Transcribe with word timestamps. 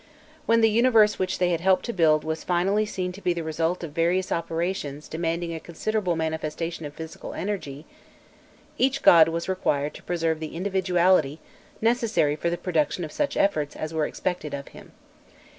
When 0.47 0.61
the 0.61 0.69
universe 0.71 1.19
which 1.19 1.37
they 1.37 1.49
had 1.51 1.61
helped 1.61 1.85
to 1.85 1.93
build 1.93 2.23
up 2.23 2.25
was 2.25 2.43
finally 2.43 2.87
seen 2.87 3.11
to 3.11 3.21
be 3.21 3.33
the 3.33 3.43
result 3.43 3.83
of 3.83 3.91
various 3.91 4.31
operations 4.31 5.07
demanding 5.07 5.53
a 5.53 5.59
considerable 5.59 6.15
manifestation 6.15 6.87
of 6.87 6.95
physical 6.95 7.35
energy, 7.35 7.85
each 8.79 9.03
god 9.03 9.29
was 9.29 9.47
required 9.47 9.93
to 9.93 10.01
preserve 10.01 10.39
the 10.39 10.55
individuality 10.55 11.39
necessary 11.81 12.35
for 12.35 12.49
the 12.49 12.57
production 12.57 13.03
of 13.05 13.11
such 13.11 13.37
effects 13.37 13.75
as 13.75 13.93
were 13.93 14.07
expected 14.07 14.55
of 14.55 14.69
him. 14.69 14.91